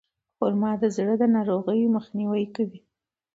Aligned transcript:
خرما 0.37 0.71
د 0.81 0.83
زړه 0.95 1.13
د 1.21 1.23
ناروغیو 1.35 1.93
مخنیوی 1.97 2.45
کوي. 2.55 2.81